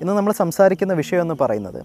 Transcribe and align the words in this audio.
ഇന്ന് 0.00 0.12
നമ്മൾ 0.12 0.32
സംസാരിക്കുന്ന 0.32 0.92
വിഷയം 0.92 1.20
എന്ന് 1.20 1.34
പറയുന്നത് 1.40 1.84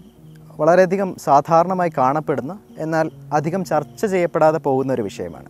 വളരെയധികം 0.60 1.16
സാധാരണമായി 1.18 1.90
കാണപ്പെടുന്ന 1.98 2.58
എന്നാൽ 2.78 3.10
അധികം 3.32 3.64
ചർച്ച 3.64 4.06
ചെയ്യപ്പെടാതെ 4.06 4.58
പോകുന്ന 4.58 4.92
ഒരു 4.92 5.02
വിഷയമാണ്. 5.02 5.46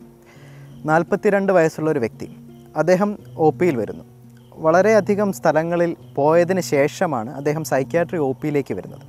നാൽപ്പത്തിരണ്ട് 0.88 1.52
വയസ്സുള്ള 1.52 1.90
ഒരു 1.90 1.98
വ്യക്തി 1.98 2.36
അദ്ദേഹം 2.76 3.18
ഒ 3.36 3.50
പിയിൽ 3.50 3.76
വരുന്നു. 3.76 4.04
വളരെയധികം 4.52 5.32
സ്ഥലങ്ങളിൽ 5.32 5.96
പോയതിന് 6.14 6.60
ശേഷമാണ് 6.60 7.30
അദ്ദേഹം 7.30 7.64
സൈക്യാട്രി 7.64 8.18
ഒ 8.18 8.32
പിയിലേക്ക് 8.32 8.74
വരുന്നത്. 8.74 9.00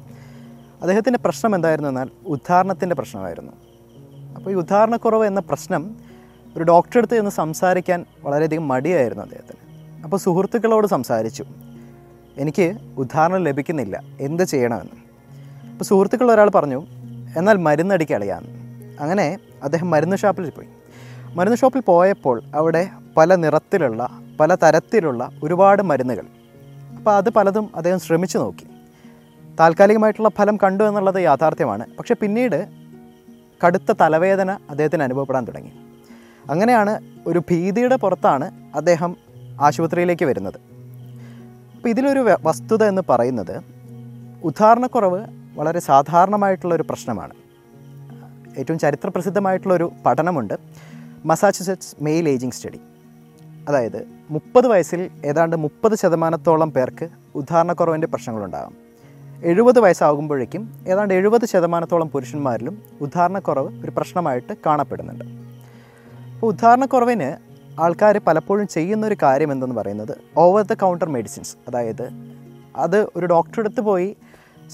അദ്ദേഹത്തിന്റെ 0.82 1.20
പ്രശ്നം 1.20 1.56
എന്തായിരുന്നു 1.56 1.90
എന്നാൽ 1.90 2.10
ഉദ്ധാരണത്തിന്റെ 2.28 2.96
പ്രശ്നമായിരുന്നു. 2.96 3.52
അപ്പോൾ 4.36 4.52
ഈ 4.52 4.54
ഉദാഹരണക്കുറവ് 4.54 5.26
എന്ന 5.26 5.40
പ്രശ്നം 5.40 6.07
ഒരു 6.58 6.64
ഡോക്ടറെ 6.64 6.98
അടുത്ത് 6.98 7.14
ചെന്ന് 7.14 7.32
സംസാരിക്കാൻ 7.32 8.06
വളരെയധികം 8.24 8.68
മടിയായിരുന്നു 8.68 9.24
അദ്ദേഹത്തിന്. 9.24 9.60
അപ്പോൾ 10.04 10.18
സുഹൃത്തുക്കളോട് 10.18 10.88
സംസാരിച്ചു. 10.88 11.46
എനിക്ക് 12.38 12.78
ഉദാഹരണം 12.98 13.44
ലഭിക്കുന്നില്ല. 13.44 14.04
എന്ത് 14.22 14.44
ചെയ്യണമെന്ന്. 14.44 14.92
അപ്പോൾ 15.72 15.84
സുഹൃത്തുക്കൾ 15.84 16.32
ഒരാൾ 16.32 16.50
പറഞ്ഞു 16.50 16.88
എന്നാൽ 17.38 17.58
മരുന്നടിക്ക് 17.58 18.14
അളിയാന്ന് 18.14 18.50
അങ്ങനെ 19.02 19.40
അദ്ദേഹം 19.64 19.90
മരുന്ന് 19.90 20.16
ഷോപ്പിൽ 20.16 20.50
പോയി. 20.50 20.68
മരുന്ന് 21.34 21.58
ഷോപ്പിൽ 21.58 21.82
പോയപ്പോൾ 21.82 22.42
അവിടെ 22.56 22.90
പല 23.18 23.36
നിറത്തിലുള്ള 23.36 24.10
പല 24.40 24.56
തരത്തിലുള്ള 24.56 25.30
ഒരുപാട് 25.44 25.84
മരുന്നുകൾ. 25.84 26.24
അപ്പോൾ 26.98 27.16
അത് 27.16 27.30
പലതും 27.30 27.70
അദ്ദേഹം 27.76 28.00
ശ്രമിച്ചു 28.00 28.38
നോക്കി. 28.38 28.68
താൽക്കാലികമായിട്ടുള്ള 29.60 30.30
ഫലം 30.30 30.58
കണ്ടു 30.58 30.84
എന്നുള്ളത് 30.84 31.22
യാഥാർത്ഥ്യമാണ്. 31.22 31.98
പക്ഷേ 31.98 32.16
പിന്നീട് 32.22 32.68
കടുത്ത 33.68 33.92
തലവേദന 34.02 34.52
അദ്ദേഹത്തിന് 34.52 35.04
അനുഭവപ്പെടാൻ 35.04 35.46
തുടങ്ങി. 35.46 35.72
അങ്ങനെയാണ് 36.50 37.00
ഒരു 37.28 37.40
ഭീതിയുടെ 37.40 37.96
പുറത്താണ് 37.96 38.52
അദ്ദേഹം 38.76 39.18
ആശുപത്രിയിലേക്ക് 39.62 40.26
വരുന്നത്. 40.26 40.56
അപ്പോൾ 41.76 41.90
ഇതിലൊരു 41.90 42.36
വസ്തുത 42.44 42.84
എന്ന് 42.84 43.02
പറയുന്നത് 43.10 43.62
ഉദാഹരണക്കുറവ് 44.44 45.26
വളരെ 45.56 45.80
സാധാരണമായിട്ടുള്ള 45.80 46.76
ഒരു 46.76 46.84
പ്രശ്നമാണ്. 46.90 47.34
ഏറ്റവും 48.58 48.80
ചരിത്രപ്രസിദ്ധമായിട്ടുള്ളൊരു 48.80 49.92
പഠനമുണ്ട്. 50.06 50.54
മസാച്ചുസെറ്റ്സ് 51.26 51.96
മെയിൽ 52.02 52.30
ഏജിങ് 52.30 52.52
സ്റ്റഡി 52.52 52.80
അതായത് 53.70 54.06
മുപ്പത് 54.30 54.68
വയസ്സിൽ 54.68 55.10
ഏതാണ്ട് 55.26 55.56
മുപ്പത് 55.56 55.96
ശതമാനത്തോളം 55.96 56.72
പേർക്ക് 56.72 57.10
ഉദാഹരണക്കുറവിന്റെ 57.36 58.08
പ്രശ്നങ്ങളുണ്ടാകും. 58.08 58.76
എഴുപത് 59.44 59.80
വയസ്സാകുമ്പോഴേക്കും 59.80 60.86
ഏതാണ്ട് 60.88 61.14
എഴുപത് 61.14 61.46
ശതമാനത്തോളം 61.46 62.10
പുരുഷന്മാരിലും 62.10 62.82
ഉദാഹരണക്കുറവ് 63.02 63.84
ഒരു 63.84 63.92
പ്രശ്നമായിട്ട് 63.98 64.54
കാണപ്പെടുന്നുണ്ട്. 64.66 65.37
അപ്പോൾ 66.38 66.48
ഉദാഹരണക്കുറവിന് 66.48 67.28
ആൾക്കാർ 67.82 68.18
പലപ്പോഴും 68.28 68.68
ചെയ്യുന്ന 68.68 69.06
ഒരു 69.06 69.16
കാര്യം 69.24 69.52
എന്തെന്ന് 69.52 69.76
പറയുന്നത്? 69.76 70.18
ഓവർ 70.38 70.62
ദ 70.62 70.74
കൗണ്ടർ 70.74 71.10
മെഡിസിൻസ് 71.10 71.56
അതായത് 71.68 72.10
അത് 72.76 73.08
ഒരു 73.16 73.26
ഡോക്ടറെ 73.26 73.60
അടുത്ത് 73.60 73.82
പോയി 73.82 74.16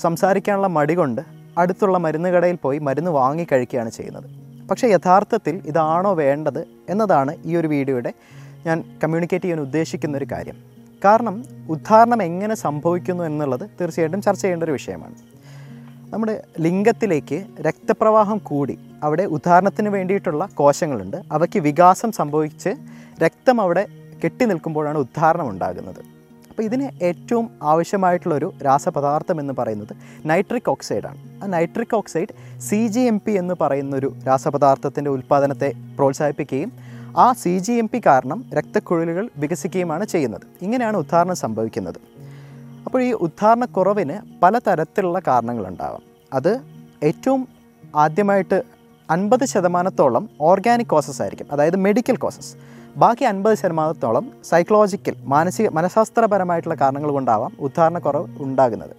സംസാരിക്കാനുള്ള 0.01 0.67
മടി 0.67 0.95
കൊണ്ട് 0.95 1.21
അടുത്തുള്ള 1.57 1.97
മരുന്ന് 1.97 2.29
കടയിൽ 2.29 2.55
പോയി 2.55 2.79
മരുന്ന് 2.79 3.11
വാങ്ങി 3.11 3.47
കഴിക്കുകയാണ് 3.51 3.89
ചെയ്യുന്നത്. 3.89 4.27
പക്ഷേ 4.69 4.87
യഥാർത്ഥത്തിൽ 4.87 5.61
ഇതാണോ 5.65 6.13
വേണ്ടത് 6.13 6.67
എന്നതാണ് 6.89 7.35
ഈ 7.45 7.55
ഒരു 7.55 7.67
വീഡിയോയുടെ 7.67 8.13
ഞാൻ 8.65 8.83
കമ്മ്യൂണിക്കേറ്റ് 9.03 9.45
ചെയ്യാൻ 9.45 9.61
ഉദ്ദേശിക്കുന്ന 9.61 10.17
ഒരു 10.17 10.27
കാര്യം. 10.31 10.55
കാരണം 11.05 11.43
ഉദ്ധാരണം 11.69 12.23
എങ്ങനെ 12.23 12.55
സംഭവിക്കുന്നു 12.55 13.23
എന്നുള്ളത് 13.23 13.69
തീർച്ചയായിട്ടും 13.81 14.21
ചർച്ച 14.21 14.41
ചെയ്യേണ്ട 14.41 14.63
ഒരു 14.63 14.71
വിഷയമാണ്. 14.71 15.15
നമ്മുടെ 16.13 16.43
ലിംഗത്തിലേക്ക് 16.59 17.45
രക്തപ്രവാഹം 17.61 18.37
കൂടി 18.37 18.79
അവിടെ 19.03 19.23
ഉദാഹരണത്തിന് 19.23 19.89
വേണ്ടിയിട്ടുള്ള 19.89 20.47
കോശങ്ങളുണ്ട്. 20.53 21.17
അവയ്ക്ക് 21.31 21.59
വികാസം 21.59 22.11
സംഭവിച്ച് 22.11 22.69
രക്തം 23.23 23.61
അവിടെ 23.61 23.87
കെട്ടി 24.23 24.45
നിൽക്കുമ്പോഴാണ് 24.45 24.97
ഉദ്ധാരണം 24.97 25.49
ഉണ്ടാകുന്നത്. 25.49 26.01
അപ്പോൾ 26.49 26.63
ഇതിന് 26.63 27.03
ഏറ്റവും 27.03 27.49
ആവശ്യമായിട്ടുള്ളൊരു 27.63 28.53
രാസപദാർത്ഥം 28.65 29.39
എന്ന് 29.39 29.53
പറയുന്നത് 29.57 29.93
നൈട്രിക് 30.25 30.69
ഓക്സൈഡാണ്. 30.69 31.43
ആ 31.43 31.47
nitric 31.47 31.95
oxide 31.95 32.61
C 32.61 32.87
G 32.87 32.99
M 32.99 33.21
P 33.25 33.31
എന്ന് 33.31 33.53
പറയുന്നൊരു 33.61 34.13
രാസപദാർത്ഥത്തിന്റെ 34.27 35.09
ഉൽപ്പാദനത്തെ 35.09 35.73
പ്രോത്സാഹിപ്പിക്കുകയും 35.97 36.71
ആ 37.17 37.33
സി 37.33 37.59
ജി 37.59 37.71
എം 37.71 37.89
പി 37.93 38.01
കാരണം 38.05 38.45
രക്തക്കുഴലുകൾ 38.53 39.29
വികസിക്കുകയുമാണ് 39.37 40.05
ചെയ്യുന്നത്. 40.05 40.41
ഇങ്ങനെയാണ് 40.61 40.97
ഉദ്ധാരണം 40.97 41.35
സംഭവിക്കുന്നത്. 41.35 42.12
അപ്പോൾ 42.93 43.03
ഈ 43.03 43.11
ഉദ്ധാരണക്കുറവിന് 43.11 44.39
പലതരത്തിലുള്ള 44.43 45.19
കാരണങ്ങളുണ്ടാവാം. 45.27 46.01
അത് 46.33 46.59
ഏറ്റവും 47.03 47.47
ആദ്യമായിട്ട് 47.95 48.63
അൻപത് 49.11 49.45
ശതമാനത്തോളം 49.45 50.29
ഓർഗാനിക് 50.41 50.87
കോസസ് 50.87 51.21
ആയിരിക്കും. 51.21 51.47
അതായത് 51.51 51.75
മെഡിക്കൽ 51.75 52.15
കോസസ് 52.15 52.55
ബാക്കി 52.97 53.23
അൻപത് 53.23 53.55
ശതമാനത്തോളം 53.55 54.31
സൈക്കോളജിക്കൽ 54.43 55.15
മാനസിക 55.23 55.69
മനഃശാസ്ത്രപരമായിട്ടുള്ള 55.69 56.75
കാരണങ്ങൾ 56.75 57.11
കൊണ്ടാവാം 57.11 57.51
ഉദ്ധാരണക്കുറവ് 57.59 58.27
ഉണ്ടാകുന്നത്. 58.39 58.95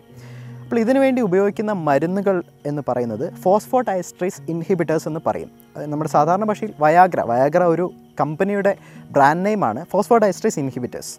അപ്പോൾ 0.63 0.81
ഇതിനു 0.81 0.99
വേണ്ടി 0.99 1.23
ഉപയോഗിക്കുന്ന 1.23 1.73
മരുന്നുകൾ 1.73 2.43
എന്ന് 2.67 2.83
പറയുന്നത് 2.89 3.35
ഫോസ്ഫോട്ടൈസ്ട്രീസ് 3.35 4.43
ഇൻഹിബിറ്റേഴ്സ് 4.49 5.09
എന്ന് 5.09 5.21
പറയും. 5.27 5.51
നമ്മുടെ 5.87 6.11
സാധാരണ 6.11 6.45
ഭാഷയിൽ 6.45 6.75
വയാഗ്ര 6.81 7.21
വയാഗ്ര 7.21 7.65
ഒരു 7.65 7.93
കമ്പനിയുടെ 8.21 8.77
ബ്രാൻഡ് 9.13 9.47
നെയിമാണ് 9.47 9.85
ഫോസ്ഫോഡൈസ്ട്രീസ് 9.91 10.59
ഇൻഹിബിറ്റേഴ്സ് 10.59 11.15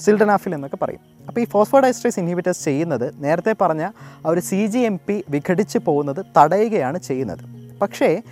സിൽഡനാഫിൽ 0.00 0.54
എന്നൊക്കെ 0.54 0.78
പറയും. 0.82 1.00
അപ്പോൾ 1.28 1.40
ഈ 1.40 1.44
ഫോസ്ഫോഡൈസ്ട്രീസ് 1.44 2.20
ഇൻഹിബിറ്റേഴ്സ് 2.20 2.64
ചെയ്യുന്നത് 2.64 3.24
നേരത്തെ 3.24 3.54
പറഞ്ഞ 3.60 3.82
ആ 4.26 4.30
ഒരു 4.30 4.40
സി 4.40 4.66
ജി 4.66 4.78
എം 4.78 5.00
പി 5.06 5.24
വിഘടിച്ച് 5.30 5.78
പോകുന്നത് 5.78 6.26
തടയുകയാണ് 6.36 6.98
ചെയ്യുന്നത്. 6.98 7.44
പക്ഷേ 7.82 8.22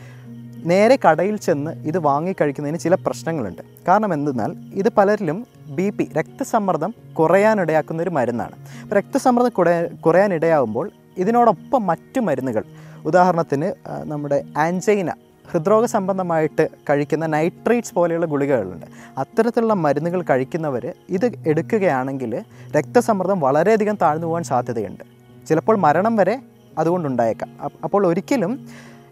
നേരെ 0.70 0.98
കടയിൽ 1.04 1.36
ചെന്ന് 1.36 1.70
ഇത് 1.70 1.98
വാങ്ങിക്കഴിക്കുന്നതിന് 1.98 2.78
ചില 2.78 2.94
പ്രശ്നങ്ങളുണ്ട്. 2.94 3.62
കാരണം 3.88 4.14
എന്തെന്നാൽ 4.14 4.52
ഇത് 4.74 4.88
പലരിലും 4.88 5.46
ബി 5.66 5.90
പി 5.90 6.04
രക്തസമ്മർദ്ദം 6.16 6.94
കുറയാനിടയാക്കുന്ന 7.18 8.02
ഒരു 8.02 8.10
മരുന്നാണ്. 8.10 8.56
രക്തസമ്മർദ്ദം 8.92 9.52
കുറയാ 9.52 9.82
കുറയാനിടയാകുമ്പോൾ 10.06 10.90
ഇതിനോടൊപ്പം 11.18 11.86
മറ്റു 11.86 12.20
മരുന്നുകൾ. 12.20 12.64
ഉദാഹരണത്തിന് 13.04 13.68
നമ്മുടെ 13.88 14.44
ആൻജൈന 14.56 15.10
ഹൃദ്രോഗ 15.52 15.84
സംബന്ധമായിട്ട് 15.84 16.68
കഴിക്കുന്ന 16.90 17.26
നൈട്രേറ്റ്സ് 17.26 17.94
പോലെയുള്ള 17.94 18.26
ഗുളികകളുണ്ട്. 18.26 18.86
അത്തരത്തിലുള്ള 19.18 19.74
മരുന്നുകൾ 19.74 20.22
കഴിക്കുന്നവർ 20.22 20.94
ഇത് 21.08 21.30
എടുക്കുകയാണെങ്കിൽ 21.46 22.44
രക്തസമ്മർദ്ദം 22.76 23.40
വളരെയധികം 23.40 23.98
താഴ്ന്നു 24.02 24.26
പോകാൻ 24.26 24.42
സാധ്യതയുണ്ട്. 24.42 25.04
ചിലപ്പോൾ 25.46 25.76
മരണം 25.76 26.16
വരെ 26.16 26.38
അതുകൊണ്ടുണ്ടായേക്കാം. 26.78 27.50
അപ്പോൾ 27.84 28.06
ഒരിക്കലും 28.06 28.68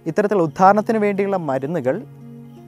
ഇത്തരത്തിലുള്ള 0.06 0.42
ഉദ്ധാരണത്തിന് 0.42 0.98
വേണ്ടിയുള്ള 0.98 1.36
മരുന്നുകൾ 1.36 2.04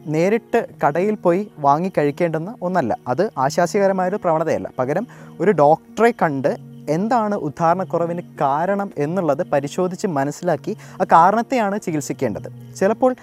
നേരിട്ട് 0.06 0.69
കടയിൽ 0.87 1.15
പോയി 1.15 1.50
വാങ്ങി 1.59 1.93
കഴിക്കേണ്ടുന്ന 1.98 2.54
ഒന്നല്ല. 2.62 2.97
അത് 3.09 3.31
ആശാസ്യകരമായൊരു 3.38 4.16
പ്രവണതയല്ല. 4.16 4.71
പകരം 4.78 5.06
ഒരു 5.41 5.50
ഡോക്ടറെ 5.50 6.15
കണ്ട് 6.22 6.76
എന്താണ് 6.89 7.35
ഉദ്ധാരണക്കുറവിന് 7.35 8.23
കാരണം 8.41 8.91
എന്നുള്ളത് 8.99 9.47
പരിശോധിച്ച് 9.47 10.07
മനസ്സിലാക്കി 10.07 10.77
ആ 11.03 11.05
കാരണത്തെയാണ് 11.05 11.81
ചികിത്സിക്കേണ്ടത്. 11.81 12.75
ചിലപ്പോൾ 12.77 13.15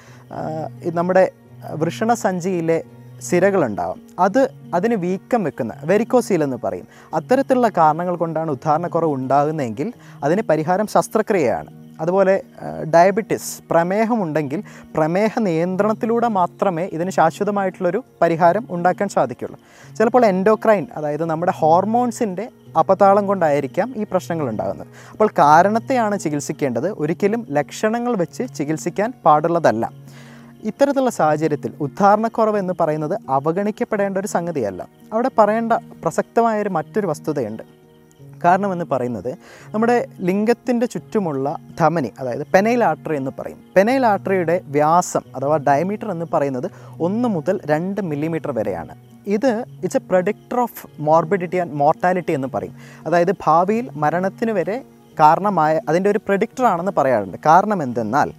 നമ്മുടെ 0.93 1.31
വൃഷണസഞ്ചിയിലെ 1.75 2.83
സിരകളുണ്ടാവും. 3.21 4.01
അത് 4.19 4.49
അതിന് 4.73 4.95
വീക്കം 4.95 5.43
വെക്കുന്ന 5.43 5.73
വെരിക്കോസീൽ 5.83 6.43
എന്ന് 6.43 6.57
പറയും. 6.63 6.87
അത്തരത്തിലുള്ള 7.13 7.69
കാരണങ്ങൾ 7.69 8.15
കൊണ്ടാണ് 8.15 8.51
ഉദ്ധാരണക്കുറവ് 8.51 9.13
ഉണ്ടാകുന്നതെങ്കിൽ 9.13 9.93
അതിന് 10.23 10.41
പരിഹാരം 10.41 10.87
ശസ്ത്രക്രിയയാണ്. 10.87 11.83
അതുപോലെ 12.01 12.41
ഡയബറ്റിസ് 12.93 13.63
പ്രമേഹമുണ്ടെങ്കിൽ 13.69 14.63
പ്രമേഹ 14.95 15.39
നിയന്ത്രണത്തിലൂടെ 15.39 16.27
മാത്രമേ 16.27 16.85
ഇതിന് 16.85 17.09
ശാശ്വതമായിട്ടുള്ളൊരു 17.09 18.03
പരിഹാരം 18.21 18.67
ഉണ്ടാക്കാൻ 18.69 19.09
സാധിക്കുള്ളൂ. 19.09 19.59
ചിലപ്പോൾ 19.97 20.25
എൻഡോക്രൈൻ 20.25 20.87
അതായത് 20.97 21.25
നമ്മുടെ 21.25 21.51
ഹോർമോൺസിന്റെ 21.55 22.49
അപതാളം 22.77 23.27
കൊണ്ടായിരിക്കാം 23.27 23.93
ഈ 23.97 24.05
പ്രശ്നങ്ങൾ 24.11 24.49
ഉണ്ടാകുന്നത് 24.49 24.87
അപ്പോൾ 25.11 25.27
കാരണത്തെയാണ് 25.27 26.19
ചികിത്സിക്കേണ്ടത്. 26.19 26.89
ഒരിക്കലും 26.91 27.47
ലക്ഷണങ്ങൾ 27.49 28.15
വെച്ച് 28.15 28.55
ചികിത്സിക്കാൻ 28.55 29.13
പാടുള്ളതല്ല. 29.25 29.91
ഇത്തരത്തിലുള്ള 30.63 31.09
സാഹചര്യത്തിൽ 31.09 31.73
ഉദ്ധാരണക്കുറവ് 31.81 32.57
എന്ന് 32.57 32.73
പറയുന്നത് 32.79 33.19
അവഗണിക്കപ്പെടേണ്ട 33.29 34.17
ഒരു 34.17 34.27
സംഗതിയല്ല. 34.27 34.87
അവിടെ 35.13 35.31
പറയേണ്ട 35.37 35.73
പ്രസക്തമായൊരു 35.73 36.69
മറ്റൊരു 36.69 37.07
വസ്തുതയുണ്ട്. 37.07 37.63
കാരണമെന്ന് 38.43 38.85
പറയുന്നത് 38.91 39.37
നമ്മുടെ 39.73 40.07
ലിംഗത്തിന്റെ 40.21 40.85
ചുറ്റുമുള്ള 40.85 41.57
ധമനി 41.79 42.11
അതായത് 42.19 42.47
പെനൈൽ 42.53 42.83
ആർട്ടറി 42.83 43.15
എന്ന് 43.15 43.31
പറയും. 43.39 43.57
പെനൈൽ 43.75 44.05
ആർട്ടറിയുടെ 44.05 44.61
വ്യാസം 44.65 45.21
അഥവാ 45.35 45.57
ഡയമീറ്റർ 45.57 46.11
എന്ന് 46.11 46.25
പറയുന്നത് 46.33 46.71
ഒന്ന് 47.01 47.29
മുതൽ 47.29 47.59
രണ്ട് 47.65 48.01
മില്ലിമീറ്റർ 48.01 48.51
വരെയാണ്. 48.51 49.12
ഇത് 49.27 49.65
it's 49.83 49.97
a 49.97 49.99
predictor 49.99 50.59
of 50.59 50.87
morbidity 50.99 51.57
and 51.57 51.73
mortality 51.73 52.31
എന്ന് 52.31 52.47
പറയും. 52.53 52.75
അതായത് 53.05 53.31
ഭാവിയിൽ 53.31 53.89
മരണത്തിന് 53.95 54.51
വരെ 54.51 54.85
കാരണമായ 55.19 55.81
അതിന്റെ 55.89 56.09
ഒരു 56.09 56.19
പ്രഡിക്ടർ 56.27 56.65
ആണെന്ന് 56.65 56.91
പറയാറുണ്ട്. 56.97 57.37
കാരണം 57.45 57.83
എന്തെന്നാൽ 57.83 58.31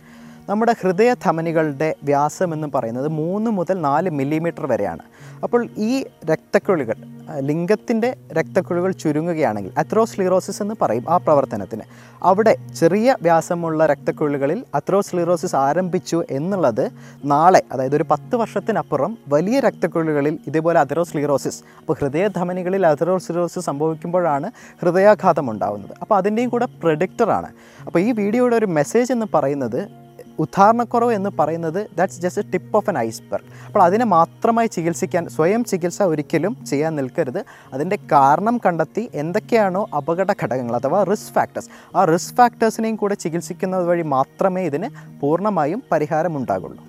നമ്മുടെ 0.49 0.73
ഹൃദയ 0.81 1.11
ധമനികളുടെ 1.25 1.95
വ്യാസം 2.09 2.55
എന്ന് 2.55 2.69
പറയുന്നത് 2.75 3.09
മൂന്ന് 3.19 3.51
മുതൽ 3.51 3.77
നാല് 3.81 4.11
മില്ലിമീറ്റർ 4.11 4.67
വരെയാണ്. 4.73 5.05
അപ്പോൾ 5.45 5.61
ഈ 5.77 6.05
രക്തക്കുഴികൾ 6.31 6.97
ലിംഗത്തിന്റെ 7.49 8.11
രക്തക്കുഴികൾ 8.39 8.91
ചുരുങ്ങുകയാണെങ്കിൽ 9.03 9.73
അത്രോസ്ലിറോസിസ് 9.83 10.61
എന്ന് 10.63 10.75
പറയും 10.83 11.05
ആ 11.09 11.17
പ്രവർത്തനത്തിന്. 11.27 11.85
അവിടെ 12.23 12.55
ചെറിയ 12.81 13.17
വ്യാസമുള്ള 13.23 13.87
രക്തക്കുഴികളിൽ 13.93 14.65
അത്രോസ്ലിറോസിസ് 14.75 15.57
ആരംഭിച്ചു 15.57 16.25
എന്നുള്ളത് 16.31 16.85
നാളെ 17.25 17.63
അതായത് 17.73 17.97
ഒരു 17.97 18.07
പത്ത് 18.13 18.37
വർഷത്തിനപ്പുറം 18.37 19.19
വലിയ 19.29 19.61
രക്തക്കുഴികളിൽ 19.61 20.39
ഇതേപോലെ 20.47 20.81
അത്രോസ്ലിറോസിസ് 20.81 21.61
അപ്പോൾ 21.81 21.97
ഹൃദയധമനികളിൽ 22.03 22.87
അത്രോസ്ലിറോസിസ് 22.87 23.67
സംഭവിക്കുമ്പോഴാണ് 23.67 24.51
ഹൃദയാഘാതം 24.83 25.51
ഉണ്ടാകുന്നത് 25.51 25.95
അപ്പോൾ 26.03 26.17
അതിന്റെയും 26.17 26.51
കൂടെ 26.51 26.69
പ്രൊഡിക്റ്ററാണ് 26.83 27.51
അപ്പോൾ 27.87 27.99
ഈ 27.99 28.13
വീഡിയോയുടെ 28.13 28.57
ഒരു 28.57 28.67
മെസ്സേജ് 28.67 29.13
എന്ന് 29.13 29.27
പറയുന്നത് 29.35 30.04
ഉദാഹരണക്കുറവ് 30.39 31.13
എന്ന് 31.13 31.31
പറയുന്നത് 31.39 31.89
that's 31.99 32.21
just 32.21 32.53
tip 32.53 32.77
of 32.77 32.91
an 32.91 32.99
iceberg 32.99 33.45
അപ്പോൾ 33.67 33.83
അതിനെ 33.83 34.05
മാത്രമായി 34.05 34.67
ചികിത്സിക്കാൻ 34.67 35.29
സ്വയം 35.29 35.65
ചികിത്സ 35.65 36.03
ഒരിക്കലും 36.03 36.65
ചെയ്യാൻ 36.65 36.97
നിൽക്കരുത്. 36.97 37.45
അതിന്റെ 37.73 37.99
കാരണം 38.13 38.61
കണ്ടെത്തി 38.67 39.11
എന്തൊക്കെയാണോ 39.15 39.89
അപകട 39.97 40.33
ഘടകങ്ങൾ 40.43 40.77
അഥവാ 40.77 41.03
റിസ്ക് 41.03 41.35
ഫാക്ടേഴ്സ് 41.35 41.71
ആ 41.97 42.05
റിസ്ക് 42.05 42.37
ഫാക്ടേഴ്സിനെയും 42.37 42.97
കൂടെ 42.97 43.15
ചികിത്സിക്കുന്നത് 43.15 43.87
വഴി 43.87 44.03
മാത്രമേ 44.03 44.63
ഇതിന് 44.63 45.21
പൂർണമായും 45.21 45.83
പരിഹാരമുണ്ടാകുള്ളൂ. 45.93 46.83